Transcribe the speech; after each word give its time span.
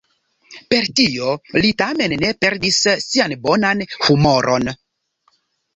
Per 0.71 0.87
tio 0.99 1.27
li 1.65 1.71
tamen 1.83 2.17
ne 2.25 2.33
perdis 2.45 2.81
sian 3.05 3.37
bonan 3.47 3.87
humoron. 4.09 4.77